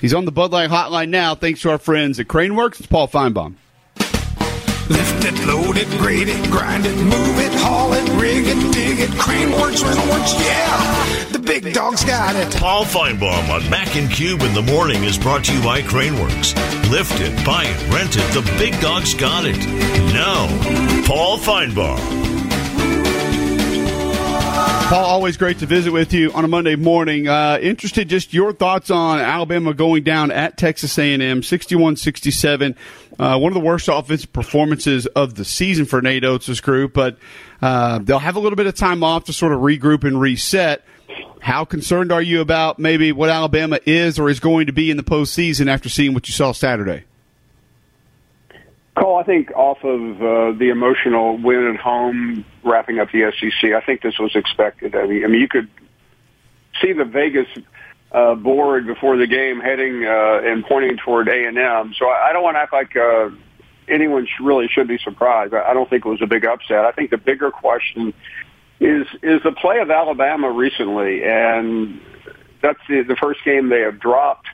He's 0.00 0.14
on 0.14 0.24
the 0.24 0.32
Bud 0.32 0.52
Light 0.52 0.70
hotline 0.70 1.08
now, 1.08 1.34
thanks 1.34 1.62
to 1.62 1.70
our 1.70 1.78
friends 1.78 2.20
at 2.20 2.28
Craneworks. 2.28 2.78
It's 2.78 2.86
Paul 2.86 3.08
Finebaum. 3.08 3.54
Lift 4.88 5.24
it, 5.24 5.46
load 5.46 5.76
it, 5.76 5.88
grade 5.98 6.28
it, 6.28 6.42
grind 6.50 6.86
it, 6.86 6.96
move 6.96 7.38
it, 7.38 7.52
haul 7.60 7.92
it, 7.92 8.08
rig 8.20 8.46
it, 8.46 8.72
dig 8.72 9.00
it, 9.00 9.10
Craneworks, 9.10 9.82
Rentalworks, 9.82 10.40
yeah! 10.40 11.28
The 11.30 11.38
big 11.38 11.74
dog's 11.74 12.04
got 12.04 12.36
it. 12.36 12.54
Paul 12.56 12.84
Finebaum 12.84 13.50
on 13.50 13.68
Mac 13.68 13.96
and 13.96 14.10
Cube 14.10 14.40
in 14.40 14.54
the 14.54 14.62
morning 14.62 15.04
is 15.04 15.18
brought 15.18 15.44
to 15.44 15.54
you 15.54 15.62
by 15.62 15.82
Craneworks. 15.82 16.54
Lift 16.90 17.20
it, 17.20 17.44
buy 17.44 17.64
it, 17.64 17.92
rent 17.92 18.16
it, 18.16 18.32
the 18.32 18.42
big 18.56 18.80
dog's 18.80 19.12
got 19.12 19.44
it. 19.44 19.58
Now, 20.14 20.46
Paul 21.06 21.38
Finebaum. 21.38 22.37
Paul, 24.88 25.04
always 25.04 25.36
great 25.36 25.58
to 25.58 25.66
visit 25.66 25.92
with 25.92 26.14
you 26.14 26.32
on 26.32 26.46
a 26.46 26.48
Monday 26.48 26.74
morning. 26.74 27.28
Uh, 27.28 27.58
interested 27.60 28.08
just 28.08 28.32
your 28.32 28.54
thoughts 28.54 28.90
on 28.90 29.18
Alabama 29.18 29.74
going 29.74 30.02
down 30.02 30.30
at 30.30 30.56
Texas 30.56 30.98
A&M, 30.98 31.20
61-67. 31.42 32.74
Uh, 33.18 33.38
one 33.38 33.52
of 33.52 33.54
the 33.54 33.60
worst 33.60 33.88
offensive 33.88 34.32
performances 34.32 35.04
of 35.06 35.34
the 35.34 35.44
season 35.44 35.84
for 35.84 36.00
Nate 36.00 36.24
Oats' 36.24 36.60
group, 36.60 36.94
but 36.94 37.18
uh, 37.60 37.98
they'll 37.98 38.18
have 38.18 38.36
a 38.36 38.40
little 38.40 38.56
bit 38.56 38.66
of 38.66 38.74
time 38.74 39.04
off 39.04 39.24
to 39.24 39.32
sort 39.34 39.52
of 39.52 39.60
regroup 39.60 40.04
and 40.04 40.18
reset. 40.18 40.82
How 41.40 41.66
concerned 41.66 42.10
are 42.10 42.22
you 42.22 42.40
about 42.40 42.78
maybe 42.78 43.12
what 43.12 43.28
Alabama 43.28 43.80
is 43.84 44.18
or 44.18 44.30
is 44.30 44.40
going 44.40 44.68
to 44.68 44.72
be 44.72 44.90
in 44.90 44.96
the 44.96 45.02
postseason 45.02 45.68
after 45.68 45.90
seeing 45.90 46.14
what 46.14 46.28
you 46.28 46.32
saw 46.32 46.52
Saturday? 46.52 47.04
Cole, 48.98 49.16
I 49.16 49.22
think 49.22 49.50
off 49.52 49.78
of 49.84 50.22
uh, 50.22 50.58
the 50.58 50.70
emotional 50.70 51.38
win 51.38 51.66
at 51.74 51.80
home, 51.80 52.44
wrapping 52.64 52.98
up 52.98 53.08
the 53.12 53.32
SEC, 53.38 53.72
I 53.72 53.80
think 53.80 54.02
this 54.02 54.18
was 54.18 54.34
expected. 54.34 54.96
I 54.96 55.06
mean, 55.06 55.24
I 55.24 55.28
mean 55.28 55.40
you 55.40 55.48
could 55.48 55.68
see 56.82 56.92
the 56.92 57.04
Vegas 57.04 57.46
uh, 58.12 58.34
board 58.34 58.86
before 58.86 59.16
the 59.16 59.26
game 59.26 59.60
heading 59.60 60.04
uh, 60.04 60.40
and 60.42 60.64
pointing 60.64 60.96
toward 60.96 61.28
A 61.28 61.46
and 61.46 61.58
M. 61.58 61.94
So 61.98 62.06
I, 62.06 62.30
I 62.30 62.32
don't 62.32 62.42
want 62.42 62.56
to 62.56 62.60
act 62.60 62.72
like 62.72 62.96
uh, 62.96 63.30
anyone 63.88 64.26
sh- 64.26 64.40
really 64.40 64.68
should 64.68 64.88
be 64.88 64.98
surprised. 64.98 65.54
I, 65.54 65.70
I 65.70 65.74
don't 65.74 65.88
think 65.88 66.04
it 66.04 66.08
was 66.08 66.22
a 66.22 66.26
big 66.26 66.44
upset. 66.44 66.84
I 66.84 66.92
think 66.92 67.10
the 67.10 67.18
bigger 67.18 67.50
question 67.50 68.14
is 68.80 69.06
is 69.22 69.42
the 69.42 69.52
play 69.52 69.78
of 69.78 69.90
Alabama 69.90 70.50
recently, 70.50 71.24
and 71.24 72.00
that's 72.62 72.80
the, 72.88 73.02
the 73.02 73.16
first 73.16 73.44
game 73.44 73.68
they 73.68 73.80
have 73.80 74.00
dropped 74.00 74.46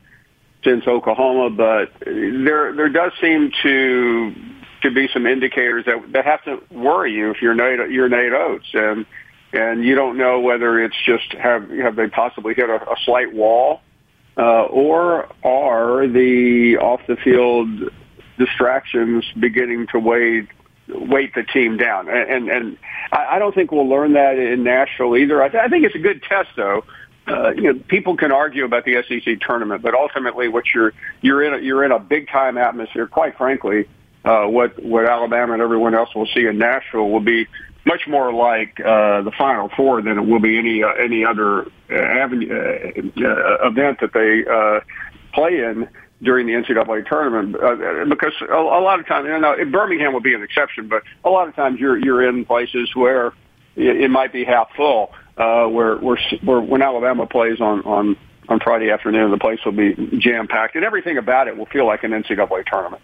since 0.65 0.87
Oklahoma, 0.87 1.51
but 1.51 1.93
there 2.05 2.75
there 2.75 2.89
does 2.89 3.13
seem 3.21 3.53
to 3.63 4.35
to 4.83 4.91
be 4.91 5.09
some 5.13 5.27
indicators 5.27 5.85
that 5.87 6.13
that 6.13 6.25
have 6.25 6.43
to 6.45 6.61
worry 6.71 7.13
you 7.13 7.31
if 7.31 7.43
you're 7.43 7.55
Nate 7.55 7.91
you're 7.91 8.09
Nate 8.09 8.33
Oats 8.33 8.69
and 8.73 9.07
and 9.53 9.85
you 9.85 9.95
don't 9.95 10.17
know 10.17 10.41
whether 10.41 10.83
it's 10.83 10.97
just 11.05 11.33
have 11.33 11.69
have 11.71 11.97
they 11.97 12.09
possibly 12.09 12.55
hit 12.55 12.69
a, 12.69 12.77
a 12.77 12.97
slight 13.05 13.33
wall 13.33 13.81
uh, 14.37 14.65
or 14.65 15.29
are 15.43 16.07
the 16.07 16.77
off 16.79 17.01
the 17.07 17.17
field 17.17 17.69
distractions 18.39 19.25
beginning 19.39 19.87
to 19.93 19.99
weigh 19.99 20.47
weight 20.89 21.35
the 21.35 21.45
team 21.45 21.77
down 21.77 22.09
and 22.09 22.31
and, 22.31 22.49
and 22.51 22.79
I, 23.11 23.37
I 23.37 23.39
don't 23.39 23.55
think 23.55 23.73
we'll 23.73 23.89
learn 23.89 24.15
that 24.15 24.39
in 24.39 24.65
Nashville 24.65 25.17
either. 25.17 25.43
I, 25.43 25.49
th- 25.49 25.63
I 25.63 25.69
think 25.69 25.85
it's 25.85 25.95
a 25.95 26.01
good 26.01 26.23
test 26.23 26.51
though 26.57 26.85
uh, 27.27 27.51
you 27.51 27.73
know, 27.73 27.81
people 27.89 28.17
can 28.17 28.33
argue 28.33 28.65
about 28.65 28.85
the 28.85 29.03
SEC 29.09 29.41
tournament, 29.41 29.83
but 29.83 29.95
ultimately, 29.95 30.49
what 30.49 30.65
you're 30.75 30.93
you're 31.23 31.43
in 31.43 31.55
a, 31.55 31.59
you're 31.59 31.85
in 31.85 31.93
a 31.93 31.99
big 31.99 32.29
time 32.29 32.59
atmosphere. 32.59 33.07
Quite 33.07 33.37
frankly, 33.39 33.89
uh, 34.25 34.45
what 34.45 34.83
what 34.83 35.07
Alabama 35.07 35.55
and 35.55 35.63
everyone 35.63 35.95
else 35.95 36.15
will 36.15 36.27
see 36.27 36.47
in 36.47 36.59
Nashville 36.59 37.09
will 37.09 37.21
be 37.21 37.47
much 37.87 38.07
more 38.07 38.33
like 38.33 38.79
uh, 38.81 39.23
the 39.23 39.33
Final 39.39 39.71
Four 39.71 40.03
than 40.03 40.19
it 40.19 40.27
will 40.27 40.41
be 40.41 40.59
any 40.59 40.83
uh, 40.83 40.93
any 40.93 41.25
other 41.25 41.63
uh, 41.91 41.95
avenue, 41.95 42.53
uh, 42.53 43.27
uh, 43.27 43.69
event 43.69 44.01
that 44.01 44.13
they 44.13 44.45
uh, 44.51 44.81
play 45.33 45.61
in 45.65 45.89
during 46.23 46.47
the 46.47 46.53
NCAA 46.53 47.07
tournament 47.07 47.57
uh, 47.57 48.05
because 48.09 48.33
a, 48.43 48.55
a 48.55 48.81
lot 48.81 49.01
of 49.01 49.07
times, 49.07 49.27
you 49.27 49.39
know, 49.39 49.57
Birmingham 49.71 50.13
will 50.13 50.21
be 50.21 50.35
an 50.35 50.43
exception, 50.43 50.89
but 50.89 51.03
a 51.25 51.31
lot 51.31 51.49
of 51.49 51.55
times 51.55 51.81
you're 51.81 51.97
you're 51.97 52.27
in 52.27 52.45
places 52.45 52.95
where 52.95 53.29
it, 53.77 54.03
it 54.03 54.11
might 54.11 54.33
be 54.33 54.45
half 54.45 54.69
full 54.77 55.13
uh, 55.37 55.67
where, 55.67 55.97
where, 55.97 56.19
where 56.43 56.61
when 56.61 56.83
Alabama 56.83 57.27
plays 57.27 57.61
on, 57.61 57.83
on, 57.83 58.17
on 58.49 58.61
Friday 58.61 58.91
afternoon, 58.91 59.31
the 59.31 59.39
place 59.39 59.59
will 59.65 59.73
be 59.73 59.95
jam 60.19 60.47
packed, 60.47 60.77
and 60.77 60.85
everything 60.85 61.19
about 61.19 61.49
it 61.49 61.57
will 61.57 61.67
feel 61.67 61.87
like 61.87 62.05
an 62.05 62.13
NCAA 62.13 62.65
tournament. 62.67 63.03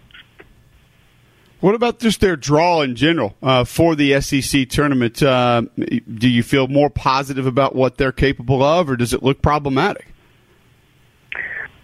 What 1.59 1.75
about 1.75 1.99
just 1.99 2.21
their 2.21 2.35
draw 2.35 2.81
in 2.81 2.95
general 2.95 3.35
uh, 3.43 3.65
for 3.65 3.95
the 3.95 4.19
SEC 4.21 4.67
tournament? 4.69 5.21
Uh, 5.21 5.63
do 5.77 6.27
you 6.27 6.41
feel 6.41 6.67
more 6.67 6.89
positive 6.89 7.45
about 7.45 7.75
what 7.75 7.97
they're 7.97 8.11
capable 8.11 8.63
of, 8.63 8.89
or 8.89 8.95
does 8.95 9.13
it 9.13 9.21
look 9.21 9.43
problematic? 9.43 10.07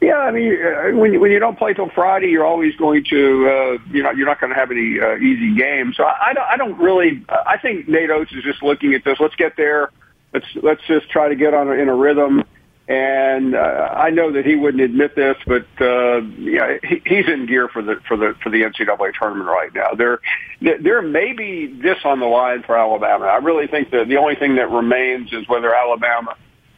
Yeah, 0.02 0.18
I 0.18 0.31
mean, 0.31 0.53
uh, 0.53 0.97
when 0.97 1.13
you, 1.13 1.19
when 1.19 1.31
you 1.31 1.40
don't 1.40 1.57
play 1.57 1.74
till 1.74 1.90
Friday, 1.90 2.28
you're 2.28 2.46
always 2.46 2.75
going 2.75 3.03
to, 3.09 3.50
uh, 3.50 3.91
you 3.91 4.02
know, 4.02 4.12
you're 4.12 4.28
not 4.28 4.40
going 4.40 4.52
to 4.52 4.59
have 4.59 4.72
any 4.72 5.00
uh, 5.00 5.16
easy 5.18 5.56
games. 5.56 5.97
So 5.97 6.03
I, 6.03 6.30
I 6.30 6.34
don't, 6.34 6.46
I 6.46 6.57
don't 6.57 6.80
really. 6.80 7.24
I 7.30 7.57
think 7.57 7.88
Nate 7.88 8.09
Oats 8.09 8.31
is 8.31 8.44
just 8.44 8.63
looking 8.63 8.94
at 8.94 9.03
this. 9.03 9.18
Let's 9.19 9.36
get 9.36 9.57
there 9.57 9.91
let's 10.38 10.64
let's 10.64 10.81
just 10.88 11.09
try 11.09 11.30
to 11.30 11.36
get 11.36 11.53
on 11.53 11.72
in 11.72 11.90
a 11.90 11.96
rhythm. 11.96 12.44
And 12.90 13.53
uh, 13.53 13.94
I 13.98 14.12
know 14.12 14.31
that 14.31 14.46
he 14.46 14.56
wouldn't 14.56 14.81
admit 14.81 15.14
this, 15.14 15.36
but 15.46 15.66
uh, 15.81 16.22
yeah, 16.40 16.78
he, 16.81 17.02
he's 17.06 17.28
in 17.28 17.46
gear 17.46 17.68
for 17.68 17.81
the 17.81 18.00
for 18.08 18.16
the 18.16 18.34
for 18.42 18.50
the 18.50 18.62
NCAA 18.62 19.14
tournament 19.14 19.50
right 19.50 19.74
now. 19.74 19.92
There, 19.92 20.22
there 20.62 21.02
may 21.02 21.34
be 21.34 21.68
this 21.68 21.98
on 22.06 22.22
the 22.22 22.25
line 22.25 22.64
for 22.64 22.78
Alabama. 22.78 23.25
I 23.25 23.38
really 23.38 23.68
think 23.68 23.92
that 23.92 24.08
the 24.08 24.16
only 24.16 24.36
thing 24.36 24.56
that 24.56 24.70
remains 24.70 25.34
is 25.34 25.46
whether 25.50 25.75
Alabama 25.75 26.36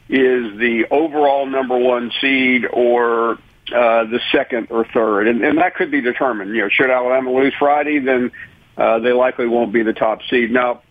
is 0.08 0.58
the 0.58 0.86
overall 0.90 1.46
number 1.46 1.78
one 1.78 2.10
seed 2.20 2.66
or 2.72 3.34
uh, 3.34 4.04
the 4.04 4.20
second 4.32 4.66
or 4.70 4.84
third, 4.86 5.28
and, 5.28 5.44
and 5.44 5.58
that 5.58 5.76
could 5.76 5.92
be 5.92 6.00
determined. 6.00 6.56
You 6.56 6.62
know, 6.62 6.68
should 6.70 6.90
Alabama 6.90 7.30
lose 7.30 7.54
Friday, 7.56 8.00
then 8.00 8.32
uh, 8.76 8.98
they 8.98 9.12
likely 9.12 9.46
won't 9.46 9.72
be 9.72 9.84
the 9.84 9.92
top 9.92 10.22
seed. 10.28 10.50
Now, 10.50 10.82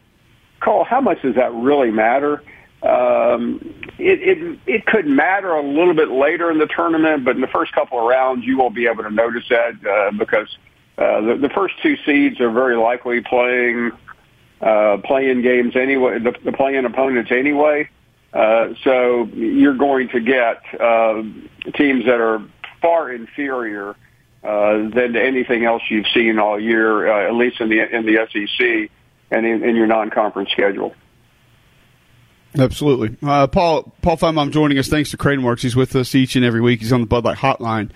Cole, 0.62 0.86
how 0.86 1.02
much 1.02 1.22
does 1.22 1.36
that 1.36 1.54
really 1.54 1.92
matter? 1.92 2.42
Um, 2.82 3.60
it, 3.98 4.22
it 4.22 4.60
it 4.66 4.86
could 4.86 5.06
matter 5.06 5.52
a 5.52 5.62
little 5.62 5.94
bit 5.94 6.10
later 6.10 6.50
in 6.50 6.60
the 6.60 6.68
tournament, 6.68 7.26
but 7.26 7.36
in 7.36 7.42
the 7.42 7.48
first 7.48 7.74
couple 7.74 8.00
of 8.00 8.06
rounds, 8.06 8.46
you 8.46 8.58
won't 8.58 8.74
be 8.74 8.88
able 8.88 9.04
to 9.04 9.10
notice 9.10 9.44
that 9.50 9.74
uh, 9.86 10.12
because 10.18 10.48
uh, 10.98 11.22
the, 11.22 11.36
the 11.36 11.50
first 11.50 11.76
two 11.84 11.98
seeds 12.06 12.40
are 12.40 12.52
very 12.52 12.78
likely 12.78 13.22
playing 13.22 13.92
uh, 14.62 14.98
playing 15.04 15.42
games 15.42 15.76
anyway, 15.76 16.20
the, 16.20 16.34
the 16.44 16.52
playing 16.52 16.86
opponents 16.86 17.32
anyway. 17.32 17.90
Uh, 18.34 18.70
so 18.84 19.26
you're 19.34 19.78
going 19.78 20.08
to 20.10 20.20
get 20.20 20.62
uh, 20.80 21.22
teams 21.76 22.06
that 22.06 22.22
are 22.22 22.42
far 22.82 23.12
inferior 23.12 23.96
uh, 24.44 24.90
than 24.90 25.14
to 25.14 25.22
anything 25.22 25.66
else 25.66 25.82
you've 25.90 26.08
seen 26.14 26.40
all 26.40 26.60
year, 26.60 27.12
uh, 27.12 27.28
at 27.28 27.36
least 27.36 27.60
in 27.60 27.70
the 27.70 27.96
in 27.96 28.06
the 28.06 28.26
SEC 28.32 28.90
and 29.32 29.46
in, 29.46 29.64
in 29.64 29.76
your 29.76 29.88
non-conference 29.88 30.50
schedule. 30.52 30.94
Absolutely, 32.58 33.16
uh, 33.22 33.48
Paul. 33.48 33.94
Paul 34.02 34.18
Finebaum 34.18 34.52
joining 34.52 34.80
us. 34.80 34.88
Thanks 34.88 35.12
to 35.12 35.18
Craneworks. 35.18 35.62
He's 35.62 35.76
with 35.76 35.96
us 35.96 36.16
each 36.16 36.36
and 36.36 36.44
every 36.44 36.62
week. 36.62 36.80
He's 36.80 36.92
on 36.92 37.02
the 37.02 37.08
Bud 37.08 37.24
Light 37.24 37.38
Hotline. 37.38 37.92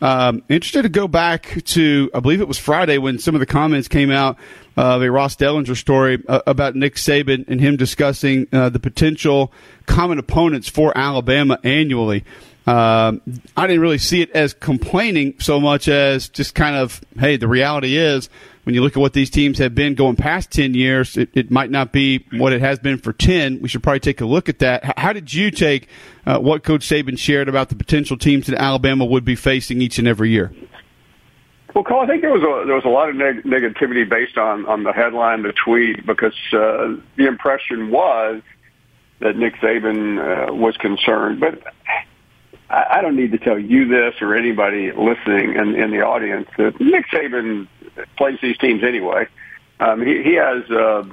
Um, 0.00 0.44
interested 0.48 0.82
to 0.82 0.88
go 0.88 1.08
back 1.08 1.62
to, 1.64 2.10
I 2.14 2.20
believe 2.20 2.40
it 2.40 2.48
was 2.48 2.58
Friday 2.58 2.98
when 2.98 3.18
some 3.18 3.34
of 3.34 3.40
the 3.40 3.46
comments 3.46 3.88
came 3.88 4.10
out 4.10 4.38
of 4.76 5.02
a 5.02 5.10
Ross 5.10 5.34
Dellenger 5.34 5.76
story 5.76 6.22
uh, 6.28 6.40
about 6.46 6.76
Nick 6.76 6.94
Saban 6.94 7.46
and 7.48 7.60
him 7.60 7.76
discussing 7.76 8.46
uh, 8.52 8.68
the 8.68 8.78
potential 8.78 9.52
common 9.86 10.18
opponents 10.18 10.68
for 10.68 10.96
Alabama 10.96 11.58
annually. 11.64 12.24
Um, 12.66 13.22
I 13.56 13.66
didn't 13.66 13.80
really 13.80 13.98
see 13.98 14.20
it 14.20 14.30
as 14.30 14.52
complaining 14.52 15.34
so 15.40 15.58
much 15.58 15.88
as 15.88 16.28
just 16.28 16.54
kind 16.54 16.76
of, 16.76 17.00
hey, 17.18 17.36
the 17.36 17.48
reality 17.48 17.96
is 17.96 18.28
when 18.68 18.74
you 18.74 18.82
look 18.82 18.98
at 18.98 19.00
what 19.00 19.14
these 19.14 19.30
teams 19.30 19.56
have 19.56 19.74
been 19.74 19.94
going 19.94 20.14
past 20.14 20.50
10 20.50 20.74
years, 20.74 21.16
it, 21.16 21.30
it 21.32 21.50
might 21.50 21.70
not 21.70 21.90
be 21.90 22.26
what 22.32 22.52
it 22.52 22.60
has 22.60 22.78
been 22.78 22.98
for 22.98 23.14
10. 23.14 23.62
We 23.62 23.68
should 23.70 23.82
probably 23.82 24.00
take 24.00 24.20
a 24.20 24.26
look 24.26 24.50
at 24.50 24.58
that. 24.58 24.98
How 24.98 25.14
did 25.14 25.32
you 25.32 25.50
take 25.50 25.88
uh, 26.26 26.38
what 26.38 26.64
Coach 26.64 26.86
Saban 26.86 27.18
shared 27.18 27.48
about 27.48 27.70
the 27.70 27.76
potential 27.76 28.18
teams 28.18 28.46
that 28.46 28.60
Alabama 28.60 29.06
would 29.06 29.24
be 29.24 29.36
facing 29.36 29.80
each 29.80 29.98
and 29.98 30.06
every 30.06 30.28
year? 30.28 30.52
Well, 31.74 31.82
Cole, 31.82 32.00
I 32.00 32.06
think 32.08 32.20
there 32.20 32.30
was 32.30 32.42
a 32.42 32.66
there 32.66 32.74
was 32.74 32.84
a 32.84 32.90
lot 32.90 33.08
of 33.08 33.16
neg- 33.16 33.44
negativity 33.44 34.06
based 34.06 34.36
on 34.36 34.66
on 34.66 34.82
the 34.82 34.92
headline, 34.92 35.44
the 35.44 35.54
tweet, 35.54 36.04
because 36.04 36.36
uh, 36.52 36.94
the 37.16 37.26
impression 37.26 37.90
was 37.90 38.42
that 39.20 39.34
Nick 39.34 39.54
Saban 39.62 40.18
uh, 40.50 40.52
was 40.52 40.76
concerned. 40.76 41.40
But 41.40 41.62
I, 42.68 42.98
I 42.98 43.00
don't 43.00 43.16
need 43.16 43.32
to 43.32 43.38
tell 43.38 43.58
you 43.58 43.88
this 43.88 44.20
or 44.20 44.34
anybody 44.34 44.92
listening 44.92 45.54
in, 45.54 45.74
in 45.74 45.90
the 45.90 46.02
audience 46.02 46.48
that 46.58 46.78
Nick 46.80 47.06
Saban 47.08 47.66
plays 48.16 48.38
these 48.42 48.58
teams 48.58 48.82
anyway. 48.82 49.26
Um, 49.80 50.04
he, 50.04 50.22
he 50.22 50.34
has 50.34 50.68
uh, 50.70 51.04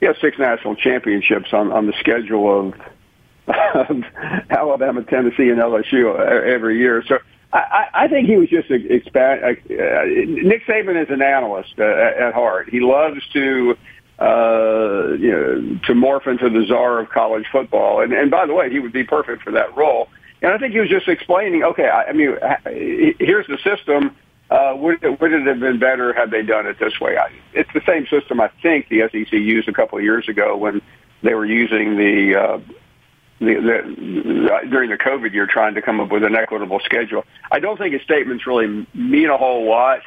he 0.00 0.06
has 0.06 0.16
six 0.20 0.38
national 0.38 0.76
championships 0.76 1.52
on 1.52 1.72
on 1.72 1.86
the 1.86 1.94
schedule 2.00 2.68
of, 2.68 2.74
of 3.74 4.04
Alabama, 4.50 5.02
Tennessee, 5.04 5.48
and 5.48 5.58
LSU 5.58 6.18
every 6.18 6.78
year. 6.78 7.02
So 7.06 7.18
I, 7.52 7.86
I 7.94 8.08
think 8.08 8.28
he 8.28 8.36
was 8.36 8.48
just 8.48 8.70
expand. 8.70 9.42
Uh, 9.44 9.52
Nick 9.70 10.66
Saban 10.66 11.00
is 11.02 11.08
an 11.10 11.22
analyst 11.22 11.74
uh, 11.78 11.84
at 11.84 12.34
heart. 12.34 12.68
He 12.68 12.80
loves 12.80 13.20
to 13.32 13.76
uh, 14.18 15.12
you 15.18 15.30
know 15.30 15.78
to 15.86 15.92
morph 15.92 16.26
into 16.26 16.50
the 16.50 16.66
czar 16.66 17.00
of 17.00 17.08
college 17.10 17.46
football. 17.50 18.02
And, 18.02 18.12
and 18.12 18.30
by 18.30 18.46
the 18.46 18.54
way, 18.54 18.70
he 18.70 18.78
would 18.78 18.92
be 18.92 19.04
perfect 19.04 19.42
for 19.42 19.52
that 19.52 19.76
role. 19.76 20.08
And 20.42 20.52
I 20.52 20.58
think 20.58 20.72
he 20.72 20.80
was 20.80 20.90
just 20.90 21.08
explaining. 21.08 21.64
Okay, 21.64 21.88
I, 21.88 22.04
I 22.04 22.12
mean, 22.12 22.36
here's 23.18 23.46
the 23.46 23.58
system. 23.64 24.14
Uh, 24.48 24.74
would, 24.76 25.02
it, 25.02 25.20
would 25.20 25.32
it 25.32 25.46
have 25.46 25.58
been 25.58 25.78
better 25.78 26.12
had 26.12 26.30
they 26.30 26.42
done 26.42 26.66
it 26.66 26.78
this 26.78 27.00
way? 27.00 27.16
I, 27.16 27.30
it's 27.52 27.70
the 27.74 27.82
same 27.86 28.06
system 28.06 28.40
I 28.40 28.48
think 28.62 28.88
the 28.88 29.08
SEC 29.10 29.32
used 29.32 29.68
a 29.68 29.72
couple 29.72 29.98
of 29.98 30.04
years 30.04 30.28
ago 30.28 30.56
when 30.56 30.80
they 31.22 31.34
were 31.34 31.46
using 31.46 31.96
the 31.96 32.36
uh, 32.36 32.60
the, 33.38 33.54
the, 33.54 34.68
during 34.70 34.90
the 34.90 34.96
COVID 34.96 35.32
year 35.32 35.46
trying 35.46 35.74
to 35.74 35.82
come 35.82 36.00
up 36.00 36.10
with 36.10 36.24
an 36.24 36.34
equitable 36.34 36.80
schedule. 36.84 37.24
I 37.50 37.58
don't 37.58 37.76
think 37.76 37.92
his 37.92 38.02
statements 38.02 38.46
really 38.46 38.86
mean 38.94 39.28
a 39.28 39.36
whole 39.36 39.68
lot. 39.68 40.00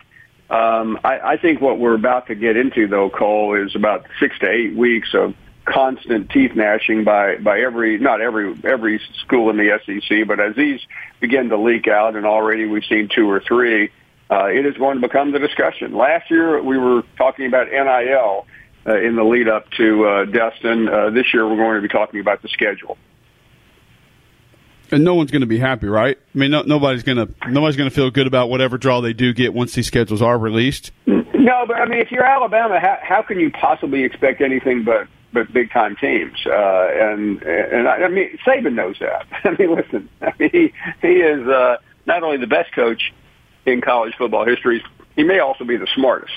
Um, 0.50 1.00
I, 1.03 1.19
I 1.19 1.38
think 1.38 1.62
what 1.62 1.77
we're 1.77 1.94
about 1.94 2.27
to 2.27 2.36
get 2.36 2.57
into, 2.57 2.88
though, 2.88 3.09
Cole, 3.09 3.53
is 3.53 3.75
about 3.75 4.07
six 4.19 4.39
to 4.39 4.50
eight 4.50 4.75
weeks 4.75 5.09
of 5.13 5.36
constant 5.65 6.31
teeth 6.31 6.56
gnashing 6.56 7.03
by 7.03 7.38
by 7.38 7.59
every 7.59 8.00
not 8.00 8.21
every 8.21 8.57
every 8.63 9.00
school 9.21 9.51
in 9.51 9.57
the 9.57 9.80
SEC, 9.86 10.27
but 10.27 10.39
as 10.39 10.56
these 10.56 10.80
begin 11.19 11.50
to 11.50 11.57
leak 11.57 11.88
out, 11.88 12.15
and 12.15 12.25
already 12.25 12.65
we've 12.65 12.86
seen 12.86 13.09
two 13.13 13.30
or 13.30 13.39
three, 13.39 13.91
uh, 14.30 14.46
it 14.46 14.66
is 14.66 14.76
going 14.78 15.02
to 15.02 15.08
become 15.08 15.31
the 15.31 15.40
discussion. 15.40 15.96
Last 15.96 16.30
year 16.30 16.62
we 16.62 16.78
were 16.78 17.04
talking 17.18 17.48
about 17.48 17.68
NIL 17.70 18.46
uh, 18.88 19.00
in 19.00 19.16
the 19.16 19.24
lead 19.24 19.48
up 19.48 19.70
to 19.72 20.06
uh, 20.06 20.26
Destin. 20.26 20.88
Uh, 20.88 21.10
this 21.10 21.34
year 21.34 21.48
we're 21.48 21.58
going 21.58 21.76
to 21.76 21.81
be 21.81 21.92
talking 21.92 22.20
about 22.20 22.42
the 22.42 22.50
schedule 22.50 22.98
and 24.92 25.04
no 25.04 25.16
one's 25.16 25.31
going 25.31 25.42
to 25.42 25.48
be 25.48 25.60
happy, 25.60 25.88
right? 25.88 26.18
I 26.34 26.38
mean, 26.38 26.52
no, 26.52 26.62
nobody's 26.64 27.04
going 27.04 27.18
to 27.18 27.34
nobody's 27.50 27.76
going 27.76 27.90
to 27.90 27.96
feel 27.96 28.10
good 28.12 28.28
about 28.28 28.50
whatever 28.50 28.78
draw 28.78 29.02
they 29.02 29.14
do 29.14 29.34
get 29.34 29.54
once 29.54 29.74
these 29.74 29.88
schedules 29.88 30.22
are 30.22 30.38
released. 30.38 30.92
No, 31.06 31.66
but 31.68 31.78
I 31.78 31.86
mean, 31.86 32.00
if 32.00 32.12
you're 32.12 32.25
Alabama, 32.25 32.80
how, 32.80 32.98
how 33.02 33.22
can 33.22 33.40
you 33.40 33.52
possibly 33.52 34.04
expect 34.04 34.42
anything 34.42 34.84
but 34.84 35.08
but 35.32 35.52
big 35.54 35.72
time 35.72 35.96
teams? 35.96 36.38
Uh, 36.46 36.88
and 36.92 37.42
and 37.44 37.88
I, 37.88 38.04
I 38.04 38.08
mean, 38.08 38.38
Saban 38.46 38.74
knows 38.74 38.98
that. 39.00 39.28
I 39.44 39.56
mean, 39.58 39.75
listen, 39.75 40.10
I 40.22 40.34
mean, 40.40 40.50
he 40.52 40.74
he 41.02 41.14
is 41.14 41.48
uh, 41.48 41.78
not 42.06 42.24
only 42.24 42.38
the 42.38 42.48
best 42.48 42.74
coach 42.74 43.14
in 43.66 43.82
college 43.82 44.14
football 44.18 44.46
history, 44.46 44.84
he 45.16 45.24
may 45.24 45.40
also 45.40 45.64
be 45.64 45.78
the 45.78 45.88
smartest. 45.96 46.34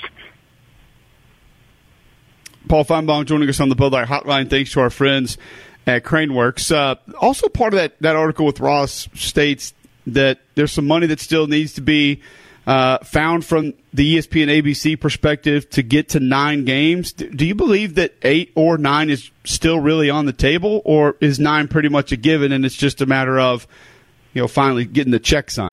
Paul 2.67 2.85
Finebaum 2.85 3.25
joining 3.25 3.49
us 3.49 3.59
on 3.59 3.69
the 3.69 3.75
Bud 3.75 3.91
Light 3.93 4.07
Hotline. 4.07 4.49
Thanks 4.49 4.71
to 4.73 4.79
our 4.79 4.89
friends 4.89 5.37
at 5.85 6.03
Craneworks. 6.03 6.73
Uh, 6.73 6.95
also, 7.19 7.49
part 7.49 7.73
of 7.73 7.79
that, 7.79 7.99
that 8.01 8.15
article 8.15 8.45
with 8.45 8.59
Ross 8.59 9.09
states 9.13 9.73
that 10.07 10.39
there's 10.55 10.71
some 10.71 10.87
money 10.87 11.07
that 11.07 11.19
still 11.19 11.47
needs 11.47 11.73
to 11.73 11.81
be 11.81 12.21
uh, 12.65 12.99
found 12.99 13.45
from 13.45 13.73
the 13.93 14.17
ESPN 14.17 14.47
ABC 14.47 14.99
perspective 14.99 15.69
to 15.71 15.83
get 15.83 16.09
to 16.09 16.19
nine 16.19 16.65
games. 16.65 17.11
Do 17.11 17.45
you 17.45 17.55
believe 17.55 17.95
that 17.95 18.13
eight 18.21 18.51
or 18.55 18.77
nine 18.77 19.09
is 19.09 19.29
still 19.43 19.79
really 19.79 20.09
on 20.09 20.25
the 20.25 20.33
table, 20.33 20.81
or 20.85 21.17
is 21.19 21.39
nine 21.39 21.67
pretty 21.67 21.89
much 21.89 22.11
a 22.11 22.17
given 22.17 22.51
and 22.51 22.65
it's 22.65 22.75
just 22.75 23.01
a 23.01 23.05
matter 23.05 23.39
of 23.39 23.67
you 24.33 24.41
know 24.41 24.47
finally 24.47 24.85
getting 24.85 25.11
the 25.11 25.19
check 25.19 25.51
signed? 25.51 25.72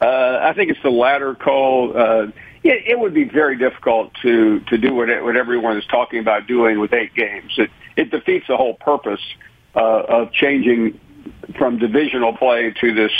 Uh, 0.00 0.38
I 0.42 0.52
think 0.52 0.70
it's 0.70 0.82
the 0.82 0.90
latter, 0.90 1.34
Cole. 1.34 1.92
Uh, 1.96 2.26
it, 2.62 2.84
it 2.86 2.98
would 2.98 3.14
be 3.14 3.24
very 3.24 3.56
difficult 3.56 4.12
to 4.22 4.60
to 4.60 4.78
do 4.78 4.94
what, 4.94 5.08
what 5.22 5.36
everyone 5.36 5.78
is 5.78 5.86
talking 5.86 6.20
about 6.20 6.46
doing 6.46 6.78
with 6.80 6.92
eight 6.92 7.14
games. 7.14 7.52
It 7.56 7.70
it 7.96 8.10
defeats 8.10 8.46
the 8.48 8.56
whole 8.56 8.74
purpose 8.74 9.20
uh, 9.74 10.02
of 10.08 10.32
changing 10.32 11.00
from 11.58 11.78
divisional 11.78 12.36
play 12.36 12.72
to 12.80 12.94
this 12.94 13.12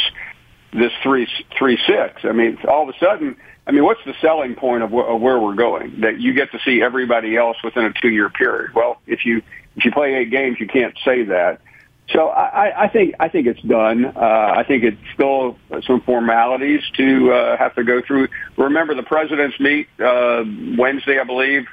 this 0.72 0.92
three 1.02 1.28
three 1.56 1.78
six. 1.86 2.24
I 2.24 2.32
mean, 2.32 2.58
all 2.68 2.88
of 2.88 2.94
a 2.94 2.98
sudden, 2.98 3.36
I 3.66 3.72
mean, 3.72 3.84
what's 3.84 4.04
the 4.04 4.14
selling 4.20 4.54
point 4.54 4.82
of, 4.82 4.90
wh- 4.90 5.08
of 5.08 5.20
where 5.20 5.38
we're 5.38 5.54
going? 5.54 6.00
That 6.00 6.20
you 6.20 6.34
get 6.34 6.52
to 6.52 6.58
see 6.64 6.82
everybody 6.82 7.36
else 7.36 7.56
within 7.64 7.84
a 7.84 7.92
two 7.92 8.10
year 8.10 8.28
period. 8.28 8.74
Well, 8.74 9.00
if 9.06 9.24
you 9.24 9.42
if 9.76 9.84
you 9.84 9.92
play 9.92 10.14
eight 10.14 10.30
games, 10.30 10.58
you 10.60 10.66
can't 10.66 10.96
say 11.04 11.24
that. 11.24 11.60
So 12.10 12.28
I, 12.28 12.84
I 12.84 12.88
think 12.88 13.14
I 13.18 13.28
think 13.28 13.48
it's 13.48 13.62
done. 13.62 14.04
Uh, 14.04 14.54
I 14.56 14.64
think 14.66 14.84
it's 14.84 14.96
still 15.14 15.58
some 15.86 16.00
formalities 16.02 16.80
to 16.96 17.32
uh, 17.32 17.56
have 17.56 17.74
to 17.74 17.84
go 17.84 18.00
through. 18.00 18.28
Remember, 18.56 18.94
the 18.94 19.02
presidents 19.02 19.58
meet 19.58 19.88
uh, 19.98 20.44
Wednesday, 20.78 21.18
I 21.18 21.24
believe, 21.24 21.66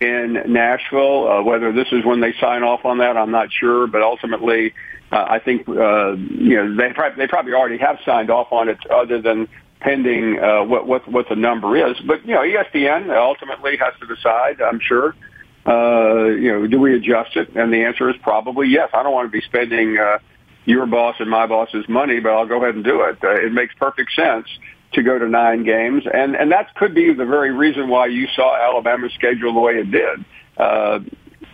in 0.00 0.34
Nashville. 0.48 1.28
Uh, 1.28 1.42
whether 1.42 1.72
this 1.72 1.88
is 1.92 2.04
when 2.04 2.20
they 2.20 2.34
sign 2.40 2.62
off 2.62 2.84
on 2.84 2.98
that, 2.98 3.16
I'm 3.16 3.30
not 3.30 3.48
sure. 3.50 3.86
But 3.86 4.02
ultimately, 4.02 4.74
uh, 5.10 5.24
I 5.28 5.38
think 5.38 5.66
uh, 5.66 6.12
you 6.12 6.56
know 6.56 6.76
they 6.76 6.92
probably, 6.92 7.24
they 7.24 7.26
probably 7.26 7.54
already 7.54 7.78
have 7.78 7.98
signed 8.04 8.30
off 8.30 8.52
on 8.52 8.68
it, 8.68 8.78
other 8.90 9.22
than 9.22 9.48
pending 9.80 10.38
uh, 10.40 10.62
what 10.62 10.86
what 10.86 11.10
what 11.10 11.26
the 11.30 11.36
number 11.36 11.74
is. 11.74 11.96
But 12.06 12.26
you 12.26 12.34
know, 12.34 12.42
ESPN 12.42 13.16
ultimately 13.16 13.78
has 13.78 13.94
to 14.00 14.14
decide. 14.14 14.60
I'm 14.60 14.78
sure 14.78 15.08
uh, 15.08 15.14
you 15.70 16.52
know, 16.52 16.66
do 16.66 16.80
we 16.80 16.94
adjust 16.94 17.36
it? 17.36 17.54
And 17.54 17.72
the 17.72 17.84
answer 17.84 18.08
is 18.10 18.16
probably 18.22 18.68
yes. 18.68 18.90
I 18.94 19.02
don't 19.02 19.12
want 19.12 19.30
to 19.30 19.32
be 19.32 19.44
spending 19.44 19.98
uh, 19.98 20.18
your 20.64 20.86
boss 20.86 21.16
and 21.18 21.30
my 21.30 21.46
boss's 21.46 21.88
money, 21.88 22.20
but 22.20 22.30
I'll 22.32 22.46
go 22.46 22.62
ahead 22.62 22.74
and 22.74 22.84
do 22.84 23.02
it. 23.02 23.18
Uh, 23.22 23.30
it 23.30 23.52
makes 23.52 23.74
perfect 23.74 24.12
sense 24.14 24.46
to 24.92 25.02
go 25.02 25.18
to 25.18 25.28
nine 25.28 25.64
games, 25.64 26.04
and 26.12 26.34
and 26.34 26.50
that 26.52 26.74
could 26.74 26.94
be 26.94 27.12
the 27.12 27.24
very 27.24 27.52
reason 27.52 27.88
why 27.88 28.06
you 28.06 28.26
saw 28.34 28.56
Alabama's 28.56 29.12
schedule 29.12 29.54
the 29.54 29.60
way 29.60 29.74
it 29.78 29.90
did. 29.90 30.24
Uh, 30.56 31.00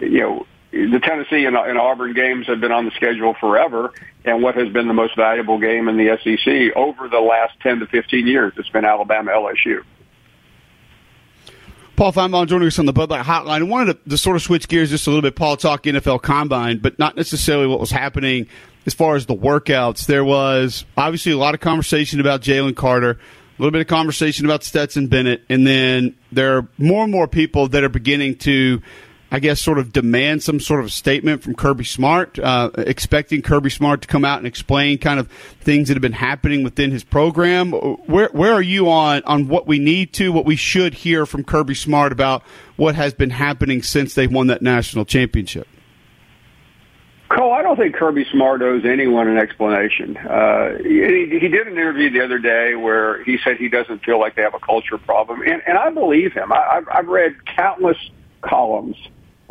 you 0.00 0.20
know, 0.20 0.46
the 0.70 1.00
Tennessee 1.02 1.44
and, 1.44 1.56
and 1.56 1.78
Auburn 1.78 2.14
games 2.14 2.46
have 2.46 2.60
been 2.60 2.72
on 2.72 2.86
the 2.86 2.90
schedule 2.92 3.34
forever, 3.38 3.92
and 4.24 4.42
what 4.42 4.54
has 4.56 4.68
been 4.70 4.88
the 4.88 4.94
most 4.94 5.16
valuable 5.16 5.58
game 5.58 5.88
in 5.88 5.96
the 5.96 6.18
SEC 6.22 6.76
over 6.76 7.08
the 7.08 7.20
last 7.20 7.58
ten 7.60 7.80
to 7.80 7.86
fifteen 7.86 8.26
years, 8.26 8.52
it's 8.56 8.70
been 8.70 8.84
Alabama 8.84 9.32
LSU. 9.32 9.82
Paul 11.96 12.12
Finebaum 12.12 12.46
joining 12.46 12.68
us 12.68 12.78
on 12.78 12.84
the 12.84 12.92
Bud 12.92 13.08
Light 13.08 13.24
Hotline. 13.24 13.60
I 13.60 13.62
wanted 13.62 14.04
to, 14.04 14.10
to, 14.10 14.18
sort 14.18 14.36
of 14.36 14.42
switch 14.42 14.68
gears 14.68 14.90
just 14.90 15.06
a 15.06 15.10
little 15.10 15.22
bit. 15.22 15.34
Paul 15.34 15.56
talk 15.56 15.84
NFL 15.84 16.20
Combine, 16.22 16.78
but 16.78 16.98
not 16.98 17.16
necessarily 17.16 17.66
what 17.66 17.80
was 17.80 17.90
happening 17.90 18.48
as 18.84 18.92
far 18.92 19.16
as 19.16 19.24
the 19.24 19.34
workouts. 19.34 20.04
There 20.04 20.24
was 20.24 20.84
obviously 20.96 21.32
a 21.32 21.38
lot 21.38 21.54
of 21.54 21.60
conversation 21.60 22.20
about 22.20 22.42
Jalen 22.42 22.76
Carter, 22.76 23.12
a 23.12 23.18
little 23.58 23.70
bit 23.70 23.80
of 23.80 23.86
conversation 23.86 24.44
about 24.44 24.62
Stetson 24.62 25.06
Bennett, 25.06 25.42
and 25.48 25.66
then 25.66 26.14
there 26.30 26.58
are 26.58 26.68
more 26.76 27.02
and 27.02 27.10
more 27.10 27.26
people 27.26 27.68
that 27.68 27.82
are 27.82 27.88
beginning 27.88 28.36
to 28.38 28.82
I 29.30 29.40
guess, 29.40 29.60
sort 29.60 29.78
of 29.78 29.92
demand 29.92 30.42
some 30.44 30.60
sort 30.60 30.84
of 30.84 30.92
statement 30.92 31.42
from 31.42 31.54
Kirby 31.54 31.84
Smart, 31.84 32.38
uh, 32.38 32.70
expecting 32.78 33.42
Kirby 33.42 33.70
Smart 33.70 34.02
to 34.02 34.08
come 34.08 34.24
out 34.24 34.38
and 34.38 34.46
explain 34.46 34.98
kind 34.98 35.18
of 35.18 35.28
things 35.60 35.88
that 35.88 35.94
have 35.94 36.02
been 36.02 36.12
happening 36.12 36.62
within 36.62 36.92
his 36.92 37.02
program. 37.02 37.72
Where 37.72 38.28
where 38.28 38.52
are 38.52 38.62
you 38.62 38.88
on 38.88 39.22
on 39.24 39.48
what 39.48 39.66
we 39.66 39.80
need 39.80 40.12
to, 40.14 40.30
what 40.30 40.44
we 40.44 40.54
should 40.54 40.94
hear 40.94 41.26
from 41.26 41.42
Kirby 41.42 41.74
Smart 41.74 42.12
about 42.12 42.44
what 42.76 42.94
has 42.94 43.14
been 43.14 43.30
happening 43.30 43.82
since 43.82 44.14
they 44.14 44.28
won 44.28 44.46
that 44.46 44.62
national 44.62 45.04
championship? 45.04 45.66
Cole, 47.28 47.52
I 47.52 47.62
don't 47.62 47.76
think 47.76 47.96
Kirby 47.96 48.24
Smart 48.30 48.62
owes 48.62 48.84
anyone 48.84 49.26
an 49.26 49.36
explanation. 49.36 50.16
Uh, 50.16 50.78
he, 50.78 51.38
he 51.40 51.48
did 51.48 51.66
an 51.66 51.72
interview 51.72 52.08
the 52.10 52.20
other 52.20 52.38
day 52.38 52.76
where 52.76 53.24
he 53.24 53.38
said 53.42 53.56
he 53.56 53.68
doesn't 53.68 54.04
feel 54.04 54.20
like 54.20 54.36
they 54.36 54.42
have 54.42 54.54
a 54.54 54.60
culture 54.60 54.96
problem, 54.96 55.42
and, 55.42 55.60
and 55.66 55.76
I 55.76 55.90
believe 55.90 56.32
him. 56.32 56.52
I, 56.52 56.64
I've, 56.74 56.88
I've 56.88 57.08
read 57.08 57.44
countless 57.44 57.96
columns 58.48 58.96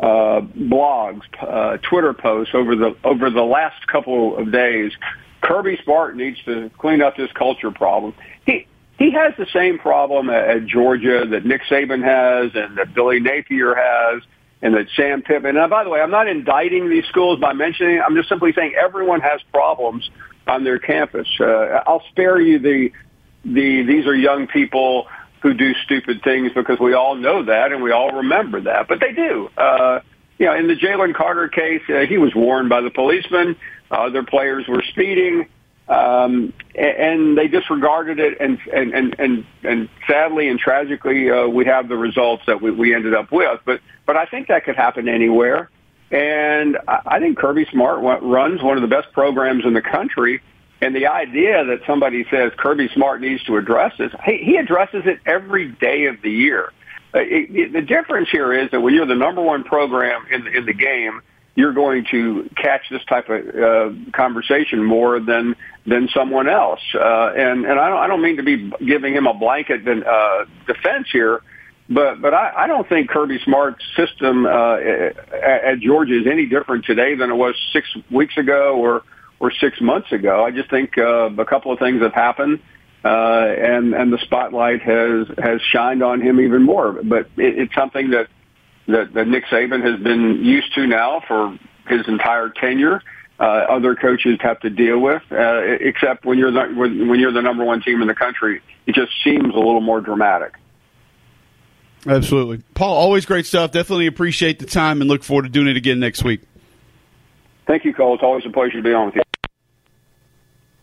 uh, 0.00 0.40
blogs, 0.40 1.22
uh, 1.40 1.78
Twitter 1.78 2.12
posts 2.12 2.54
over 2.54 2.76
the 2.76 2.96
over 3.04 3.30
the 3.30 3.42
last 3.42 3.86
couple 3.86 4.36
of 4.36 4.52
days. 4.52 4.92
Kirby 5.40 5.78
Smart 5.84 6.16
needs 6.16 6.38
to 6.44 6.70
clean 6.78 7.00
up 7.00 7.16
this 7.16 7.30
culture 7.32 7.70
problem. 7.70 8.14
He 8.44 8.66
he 8.98 9.12
has 9.12 9.32
the 9.38 9.46
same 9.52 9.78
problem 9.78 10.28
at, 10.28 10.48
at 10.48 10.66
Georgia 10.66 11.24
that 11.30 11.46
Nick 11.46 11.62
Saban 11.70 12.02
has 12.02 12.52
and 12.54 12.76
that 12.78 12.94
Billy 12.94 13.20
Napier 13.20 13.74
has. 13.74 14.22
and 14.62 14.74
that 14.74 14.86
Sam 14.96 15.22
Pittman. 15.22 15.56
And 15.56 15.70
by 15.70 15.84
the 15.84 15.90
way, 15.90 16.00
I'm 16.00 16.10
not 16.10 16.28
indicting 16.28 16.88
these 16.88 17.04
schools 17.06 17.38
by 17.38 17.52
mentioning. 17.52 18.00
I'm 18.00 18.16
just 18.16 18.28
simply 18.28 18.52
saying 18.54 18.74
everyone 18.74 19.20
has 19.20 19.40
problems 19.52 20.08
on 20.46 20.64
their 20.64 20.78
campus. 20.78 21.28
Uh, 21.38 21.82
I'll 21.86 22.04
spare 22.10 22.40
you 22.40 22.58
the 22.58 22.92
the 23.44 23.82
these 23.82 24.06
are 24.06 24.14
young 24.14 24.46
people 24.46 25.06
who 25.46 25.54
do 25.54 25.74
stupid 25.84 26.22
things 26.24 26.50
because 26.52 26.80
we 26.80 26.92
all 26.92 27.14
know 27.14 27.44
that 27.44 27.70
and 27.70 27.80
we 27.80 27.92
all 27.92 28.10
remember 28.10 28.60
that, 28.62 28.88
but 28.88 28.98
they 28.98 29.12
do. 29.12 29.48
Uh, 29.56 30.00
you 30.38 30.46
know, 30.46 30.56
in 30.56 30.66
the 30.66 30.74
Jalen 30.74 31.14
Carter 31.14 31.46
case, 31.46 31.82
uh, 31.88 32.00
he 32.00 32.18
was 32.18 32.34
warned 32.34 32.68
by 32.68 32.80
the 32.80 32.90
policeman. 32.90 33.54
Other 33.88 34.24
players 34.24 34.66
were 34.66 34.82
speeding, 34.90 35.46
um, 35.88 36.52
and 36.74 37.38
they 37.38 37.46
disregarded 37.46 38.18
it. 38.18 38.38
And 38.40 38.58
and 38.74 38.92
and 38.92 39.16
and, 39.20 39.46
and 39.62 39.88
sadly 40.08 40.48
and 40.48 40.58
tragically, 40.58 41.30
uh, 41.30 41.46
we 41.46 41.64
have 41.66 41.88
the 41.88 41.96
results 41.96 42.42
that 42.48 42.60
we, 42.60 42.72
we 42.72 42.92
ended 42.92 43.14
up 43.14 43.30
with. 43.30 43.60
But 43.64 43.80
but 44.04 44.16
I 44.16 44.26
think 44.26 44.48
that 44.48 44.64
could 44.64 44.76
happen 44.76 45.08
anywhere. 45.08 45.70
And 46.10 46.76
I 46.88 47.20
think 47.20 47.38
Kirby 47.38 47.66
Smart 47.70 48.00
runs 48.22 48.62
one 48.62 48.76
of 48.76 48.82
the 48.82 48.88
best 48.88 49.12
programs 49.12 49.64
in 49.64 49.74
the 49.74 49.82
country. 49.82 50.42
And 50.80 50.94
the 50.94 51.06
idea 51.06 51.64
that 51.64 51.80
somebody 51.86 52.26
says 52.30 52.52
Kirby 52.56 52.88
Smart 52.94 53.20
needs 53.20 53.42
to 53.44 53.56
address 53.56 53.94
this, 53.98 54.12
he, 54.24 54.38
he 54.38 54.56
addresses 54.56 55.02
it 55.06 55.20
every 55.24 55.68
day 55.68 56.06
of 56.06 56.20
the 56.22 56.30
year. 56.30 56.72
Uh, 57.14 57.20
it, 57.20 57.50
it, 57.50 57.72
the 57.72 57.82
difference 57.82 58.28
here 58.30 58.52
is 58.52 58.70
that 58.72 58.80
when 58.80 58.92
you're 58.92 59.06
the 59.06 59.14
number 59.14 59.40
one 59.40 59.64
program 59.64 60.26
in 60.30 60.46
in 60.48 60.66
the 60.66 60.74
game, 60.74 61.22
you're 61.54 61.72
going 61.72 62.04
to 62.10 62.50
catch 62.56 62.82
this 62.90 63.02
type 63.06 63.30
of 63.30 63.48
uh, 63.48 63.94
conversation 64.12 64.84
more 64.84 65.18
than 65.18 65.56
than 65.86 66.08
someone 66.08 66.48
else. 66.48 66.80
Uh, 66.94 67.32
and 67.34 67.64
and 67.64 67.80
I 67.80 67.88
don't, 67.88 67.98
I 67.98 68.06
don't 68.06 68.22
mean 68.22 68.36
to 68.36 68.42
be 68.42 68.70
giving 68.84 69.14
him 69.14 69.26
a 69.26 69.32
blanket 69.32 69.88
uh, 69.88 70.44
defense 70.66 71.08
here, 71.10 71.40
but 71.88 72.20
but 72.20 72.34
I, 72.34 72.52
I 72.54 72.66
don't 72.66 72.86
think 72.86 73.08
Kirby 73.08 73.38
Smart's 73.44 73.84
system 73.96 74.44
uh, 74.44 74.76
at, 74.76 75.16
at 75.42 75.78
Georgia 75.80 76.20
is 76.20 76.26
any 76.26 76.44
different 76.44 76.84
today 76.84 77.14
than 77.14 77.30
it 77.30 77.36
was 77.36 77.54
six 77.72 77.88
weeks 78.10 78.36
ago 78.36 78.76
or 78.76 79.02
or 79.38 79.52
six 79.60 79.80
months 79.80 80.12
ago. 80.12 80.44
I 80.44 80.50
just 80.50 80.70
think 80.70 80.96
uh, 80.98 81.30
a 81.36 81.44
couple 81.44 81.72
of 81.72 81.78
things 81.78 82.02
have 82.02 82.14
happened, 82.14 82.60
uh, 83.04 83.08
and 83.08 83.94
and 83.94 84.12
the 84.12 84.18
spotlight 84.18 84.82
has 84.82 85.26
has 85.38 85.60
shined 85.62 86.02
on 86.02 86.20
him 86.20 86.40
even 86.40 86.62
more. 86.62 86.92
But 87.02 87.26
it, 87.36 87.58
it's 87.58 87.74
something 87.74 88.10
that, 88.10 88.28
that 88.88 89.12
that 89.14 89.28
Nick 89.28 89.44
Saban 89.46 89.82
has 89.84 90.00
been 90.02 90.44
used 90.44 90.74
to 90.74 90.86
now 90.86 91.22
for 91.26 91.58
his 91.86 92.06
entire 92.08 92.48
tenure. 92.48 93.02
Uh, 93.38 93.42
other 93.42 93.94
coaches 93.94 94.38
have 94.40 94.58
to 94.60 94.70
deal 94.70 94.98
with, 94.98 95.22
uh, 95.30 95.60
except 95.80 96.24
when 96.24 96.38
you're 96.38 96.50
the, 96.50 96.72
when 96.74 97.20
you're 97.20 97.32
the 97.32 97.42
number 97.42 97.64
one 97.64 97.82
team 97.82 98.00
in 98.00 98.08
the 98.08 98.14
country, 98.14 98.62
it 98.86 98.94
just 98.94 99.12
seems 99.22 99.52
a 99.54 99.58
little 99.58 99.82
more 99.82 100.00
dramatic. 100.00 100.54
Absolutely, 102.06 102.62
Paul. 102.72 102.94
Always 102.94 103.26
great 103.26 103.44
stuff. 103.44 103.72
Definitely 103.72 104.06
appreciate 104.06 104.58
the 104.58 104.64
time 104.64 105.02
and 105.02 105.10
look 105.10 105.22
forward 105.22 105.42
to 105.42 105.48
doing 105.50 105.68
it 105.68 105.76
again 105.76 106.00
next 106.00 106.24
week. 106.24 106.40
Thank 107.66 107.84
you, 107.84 107.92
Cole. 107.92 108.14
It's 108.14 108.22
always 108.22 108.44
a 108.46 108.50
pleasure 108.50 108.76
to 108.76 108.82
be 108.82 108.92
on 108.92 109.06
with 109.06 109.16
you. 109.16 109.22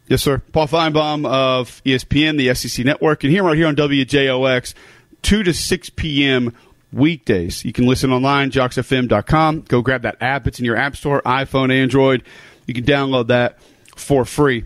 Yes, 0.07 0.21
sir. 0.21 0.41
Paul 0.51 0.67
Finebaum 0.67 1.25
of 1.25 1.81
ESPN, 1.85 2.37
the 2.37 2.53
SEC 2.53 2.85
Network, 2.85 3.23
and 3.23 3.31
here 3.31 3.43
right 3.43 3.55
here 3.55 3.67
on 3.67 3.75
WJOX, 3.75 4.73
2 5.21 5.43
to 5.43 5.53
6 5.53 5.89
p.m. 5.91 6.53
weekdays. 6.91 7.63
You 7.63 7.71
can 7.71 7.87
listen 7.87 8.11
online, 8.11 8.51
joxfm.com. 8.51 9.61
Go 9.61 9.81
grab 9.81 10.01
that 10.01 10.17
app. 10.21 10.45
It's 10.45 10.59
in 10.59 10.65
your 10.65 10.75
app 10.75 10.97
store, 10.97 11.21
iPhone, 11.21 11.71
Android. 11.71 12.23
You 12.67 12.73
can 12.73 12.83
download 12.83 13.27
that 13.27 13.59
for 13.95 14.25
free. 14.25 14.65